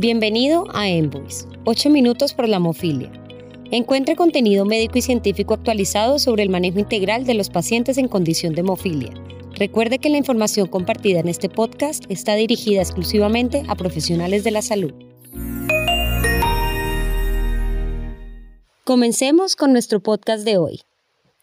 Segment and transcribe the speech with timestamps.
[0.00, 3.10] Bienvenido a Envoice, 8 minutos por la hemofilia.
[3.72, 8.54] Encuentre contenido médico y científico actualizado sobre el manejo integral de los pacientes en condición
[8.54, 9.12] de hemofilia.
[9.56, 14.62] Recuerde que la información compartida en este podcast está dirigida exclusivamente a profesionales de la
[14.62, 14.92] salud.
[18.84, 20.80] Comencemos con nuestro podcast de hoy.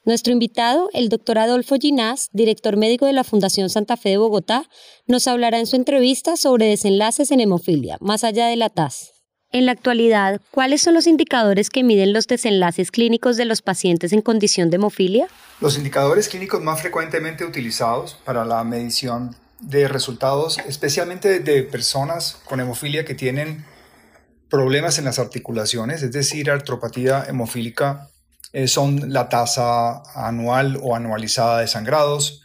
[0.05, 4.69] Nuestro invitado, el doctor Adolfo Ginás, director médico de la Fundación Santa Fe de Bogotá,
[5.07, 9.13] nos hablará en su entrevista sobre desenlaces en hemofilia, más allá de la TAS.
[9.51, 14.13] En la actualidad, ¿cuáles son los indicadores que miden los desenlaces clínicos de los pacientes
[14.13, 15.27] en condición de hemofilia?
[15.59, 22.59] Los indicadores clínicos más frecuentemente utilizados para la medición de resultados, especialmente de personas con
[22.59, 23.65] hemofilia que tienen
[24.49, 28.11] problemas en las articulaciones, es decir, artropatía hemofílica
[28.55, 32.41] eh, son la tasa anual o anualizada de sangrados,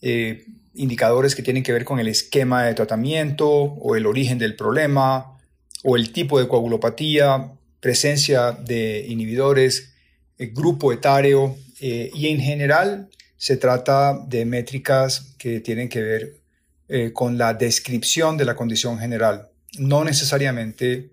[0.00, 4.56] eh, indicadores que tienen que ver con el esquema de tratamiento o el origen del
[4.56, 5.38] problema
[5.84, 9.92] o el tipo de coagulopatía, presencia de inhibidores,
[10.38, 17.38] eh, grupo etario y en general se trata de métricas que tienen que ver con
[17.38, 19.48] la descripción de la condición general,
[19.78, 21.10] no necesariamente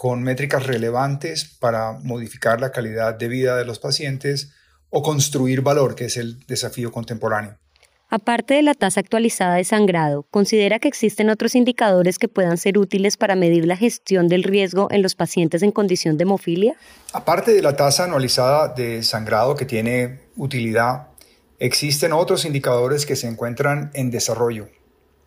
[0.00, 4.50] con métricas relevantes para modificar la calidad de vida de los pacientes
[4.90, 7.56] o construir valor, que es el desafío contemporáneo.
[8.10, 12.76] Aparte de la tasa actualizada de sangrado, ¿considera que existen otros indicadores que puedan ser
[12.76, 16.74] útiles para medir la gestión del riesgo en los pacientes en condición de hemofilia?
[17.12, 21.06] Aparte de la tasa anualizada de sangrado que tiene utilidad,
[21.60, 24.68] existen otros indicadores que se encuentran en desarrollo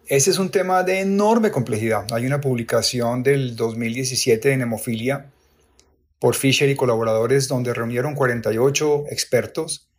[0.10, 2.06] ese es un tema de enorme complejidad.
[2.12, 5.32] Hay una publicación del 2017 en hemofilia
[6.20, 9.90] por Fisher y colaboradores donde reunieron 48 expertos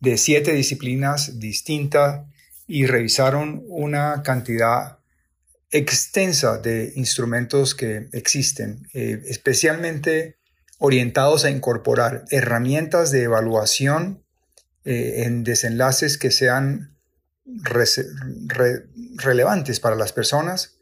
[0.00, 2.26] de siete disciplinas distintas
[2.66, 4.98] y revisaron una cantidad
[5.70, 10.36] extensa de instrumentos que existen, eh, especialmente
[10.78, 14.24] orientados a incorporar herramientas de evaluación
[14.84, 16.96] eh, en desenlaces que sean
[19.18, 20.78] relevantes para las personas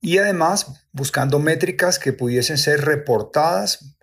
[0.00, 3.96] y además buscando métricas que pudiesen ser reportadas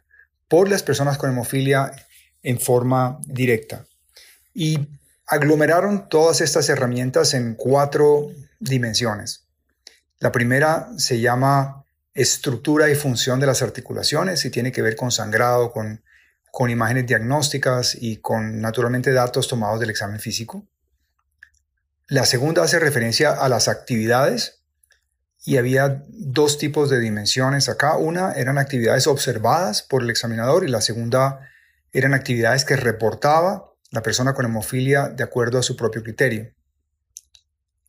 [0.47, 1.91] por las personas con hemofilia
[2.44, 3.85] en forma directa.
[4.53, 4.89] Y
[5.27, 8.27] aglomeraron todas estas herramientas en cuatro
[8.59, 9.47] dimensiones.
[10.19, 15.11] La primera se llama estructura y función de las articulaciones y tiene que ver con
[15.11, 16.03] sangrado, con,
[16.51, 20.66] con imágenes diagnósticas y con naturalmente datos tomados del examen físico.
[22.11, 24.66] La segunda hace referencia a las actividades
[25.45, 27.95] y había dos tipos de dimensiones acá.
[27.95, 31.47] Una eran actividades observadas por el examinador y la segunda
[31.94, 36.51] eran actividades que reportaba la persona con hemofilia de acuerdo a su propio criterio.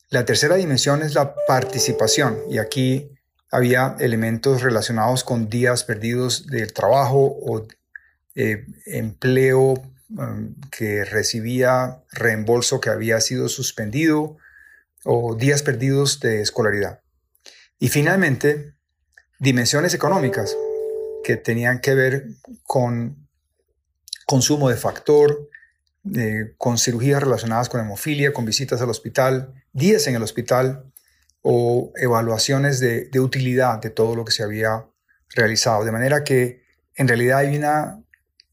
[0.08, 3.10] La tercera dimensión es la participación y aquí
[3.50, 7.66] había elementos relacionados con días perdidos del trabajo o
[8.36, 9.82] eh, empleo
[10.70, 14.36] que recibía reembolso que había sido suspendido
[15.04, 17.00] o días perdidos de escolaridad.
[17.78, 18.74] Y finalmente,
[19.38, 20.56] dimensiones económicas
[21.24, 22.26] que tenían que ver
[22.62, 23.28] con
[24.26, 25.48] consumo de factor,
[26.58, 30.92] con cirugías relacionadas con hemofilia, con visitas al hospital, días en el hospital
[31.42, 34.86] o evaluaciones de, de utilidad de todo lo que se había
[35.30, 35.84] realizado.
[35.84, 36.62] De manera que
[36.94, 38.02] en realidad hay una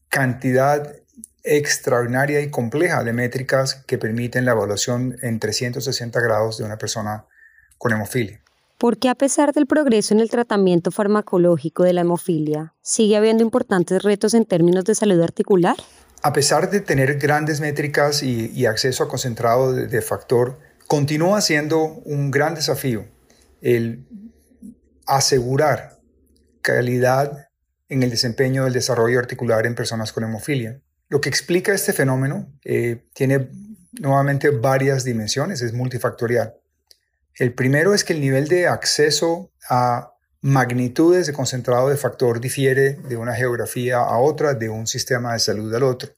[0.08, 0.99] cantidad
[1.44, 7.26] extraordinaria y compleja de métricas que permiten la evaluación en 360 grados de una persona
[7.78, 8.40] con hemofilia.
[8.78, 13.42] ¿Por qué a pesar del progreso en el tratamiento farmacológico de la hemofilia, sigue habiendo
[13.42, 15.76] importantes retos en términos de salud articular?
[16.22, 21.82] A pesar de tener grandes métricas y, acceso a concentrado de, de factor, continúa siendo
[22.04, 23.06] un gran desafío
[23.60, 24.06] el
[25.06, 25.98] asegurar
[26.62, 27.48] calidad
[27.88, 30.80] en el desempeño del desarrollo articular en personas con hemofilia.
[31.10, 33.50] Lo que explica este fenómeno eh, tiene
[34.00, 36.54] nuevamente varias dimensiones, es multifactorial.
[37.34, 42.94] El primero es que el nivel de acceso a magnitudes de concentrado de factor difiere
[42.94, 46.10] de una geografía a otra, de un sistema de salud al otro.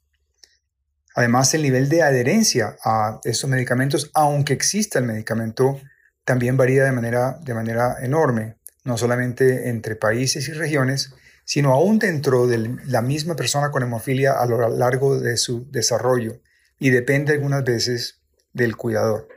[1.15, 5.81] Además, el nivel de adherencia a estos medicamentos, aunque exista el medicamento,
[6.25, 11.15] también varía de manera, de manera enorme, no solamente entre países y regiones,
[11.53, 16.41] sino aún dentro de la misma persona con hemofilia a lo largo de su desarrollo
[16.79, 18.23] y depende algunas veces
[18.55, 19.29] del cuidador.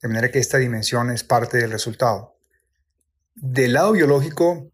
[0.00, 2.36] De manera que esta dimensión es parte del resultado.
[3.36, 4.72] Del lado biológico,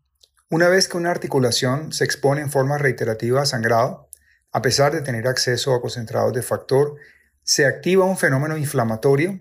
[0.49, 4.09] una vez que una articulación se expone en forma reiterativa a sangrado,
[4.51, 6.97] a pesar de tener acceso a concentrados de factor,
[7.43, 9.41] se activa un fenómeno inflamatorio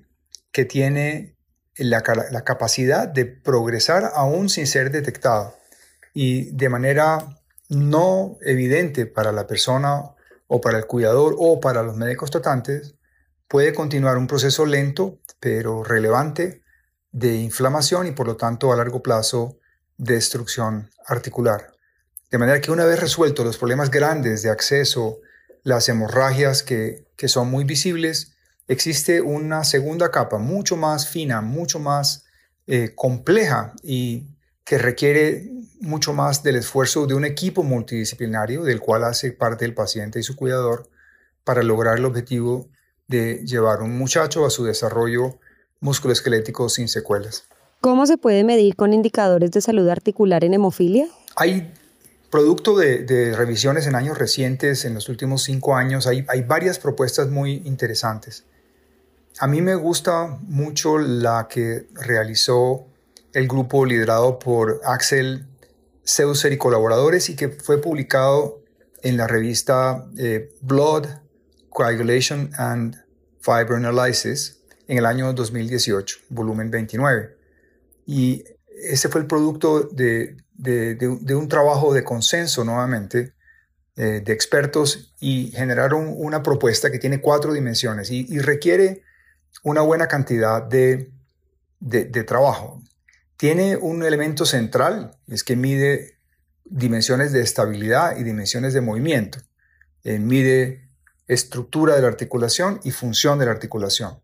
[0.52, 1.38] que tiene
[1.78, 5.56] la, la capacidad de progresar aún sin ser detectado
[6.20, 7.37] y de manera
[7.70, 10.04] no evidente para la persona
[10.48, 12.96] o para el cuidador o para los médicos tratantes,
[13.48, 16.64] puede continuar un proceso lento pero relevante
[17.12, 19.60] de inflamación y por lo tanto a largo plazo
[19.98, 21.72] destrucción articular.
[22.30, 25.20] De manera que una vez resueltos los problemas grandes de acceso,
[25.64, 28.36] las hemorragias que, son muy visibles,
[28.68, 32.26] existe una segunda capa mucho más fina, mucho más
[32.68, 39.04] eh, compleja y que requiere mucho más del esfuerzo de un equipo multidisciplinario del cual
[39.04, 40.90] hace parte el paciente y su cuidador
[41.44, 42.68] para lograr el objetivo
[43.08, 45.40] de llevar un muchacho a su desarrollo
[45.80, 47.46] musculoesquelético sin secuelas.
[47.82, 51.08] ¿Cómo se puede medir con indicadores de salud articular en hemofilia?
[51.36, 51.72] Hay
[52.30, 57.30] producto de, revisiones en años recientes, en los últimos cinco años, hay, hay varias propuestas
[57.30, 58.44] muy interesantes.
[59.40, 62.88] A mí me gusta mucho la que realizó
[63.34, 65.47] el grupo liderado por Axel
[66.08, 68.64] Seuser y colaboradores y que fue publicado
[69.04, 71.06] en la revista eh, Blood,
[71.70, 72.96] Coagulation and
[73.42, 77.36] Fibrinolysis en el año 2018, volumen 29.
[78.06, 78.44] Y
[78.84, 80.38] ese fue el producto de,
[81.36, 83.34] un trabajo de consenso nuevamente
[83.98, 89.04] eh, de expertos y generaron una propuesta que tiene cuatro dimensiones y, requiere
[89.64, 91.12] una buena cantidad de,
[92.26, 92.82] trabajo.
[93.38, 96.18] Tiene un elemento central, es que mide
[96.66, 99.40] dimensiones de estabilidad y dimensiones de movimiento.
[100.04, 100.90] Eh, mide
[101.28, 104.22] estructura de la articulación y función de la articulación.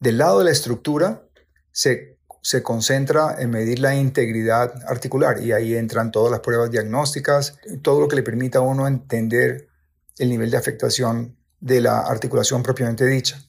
[0.00, 1.24] Del lado de la estructura
[1.70, 7.58] se, se concentra en medir la integridad articular y ahí entran todas las pruebas diagnósticas,
[7.82, 9.68] todo lo que le permita a uno entender
[10.18, 13.40] el nivel de afectación de la articulación propiamente dicha.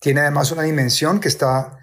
[0.00, 1.78] Tiene además una dimensión que está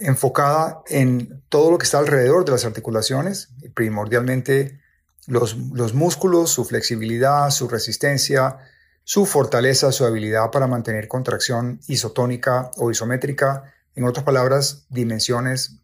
[0.00, 4.80] enfocada en todo lo que está alrededor de las articulaciones, primordialmente
[5.26, 8.58] los, los músculos, su flexibilidad, su resistencia,
[9.04, 15.76] su fortaleza, su habilidad para mantener contracción isotónica o isométrica, en otras palabras, dimensiones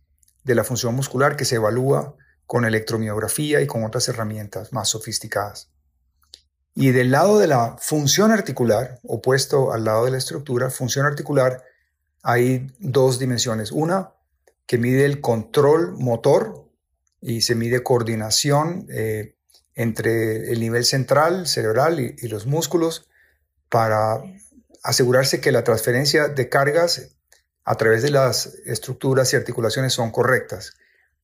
[0.45, 2.15] de la función muscular que se evalúa
[2.47, 5.71] con electromiografía y con otras herramientas más sofisticadas.
[6.75, 11.63] Y del lado de la función articular, opuesto al lado de la estructura, función articular,
[12.23, 13.73] hay dos dimensiones.
[13.73, 14.13] Una
[14.67, 16.69] que mide el control motor
[17.21, 19.37] y se mide coordinación eh,
[19.75, 23.09] entre el nivel central, cerebral y, los músculos
[23.69, 24.23] para
[24.83, 27.17] asegurarse que la transferencia de cargas
[27.65, 30.75] a través de las estructuras y articulaciones son correctas.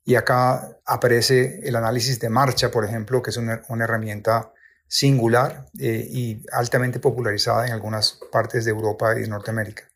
[0.04, 4.52] Y acá aparece el análisis de marcha, por ejemplo, que es una, herramienta
[4.86, 9.87] singular eh, y altamente popularizada en algunas partes de Europa y Norteamérica.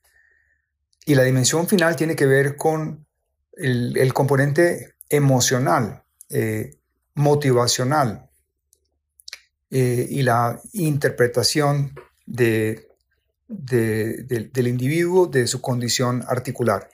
[1.05, 3.07] Y la dimensión final tiene que ver con
[3.53, 6.79] el, componente emocional, eh,
[7.15, 8.31] motivacional
[9.71, 11.95] eh, y la interpretación
[12.27, 12.89] de,
[13.49, 16.89] del individuo, de su condición articular.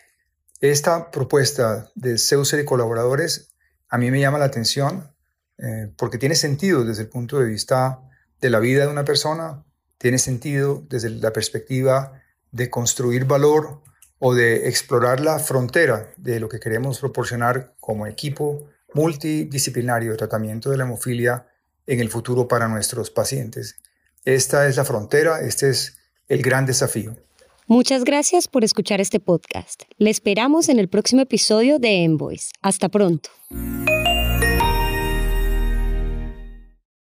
[0.61, 3.55] Esta propuesta de Seuser y colaboradores
[3.89, 5.13] a mí me llama la atención
[5.59, 8.01] eh, porque tiene sentido desde el punto de vista
[8.41, 9.65] de la vida de una persona,
[9.99, 13.83] tiene sentido desde la perspectiva de construir valor
[14.19, 20.71] o de explorar la frontera de lo que queremos proporcionar como equipo multidisciplinario de tratamiento
[20.71, 21.47] de la hemofilia
[21.87, 23.77] en el futuro para nuestros pacientes.
[24.25, 25.99] Esta es la frontera, este es
[26.29, 27.17] el gran desafío.
[27.67, 29.83] Muchas gracias por escuchar este podcast.
[29.99, 32.51] Le esperamos en el próximo episodio de Envoys.
[32.63, 33.31] Hasta pronto.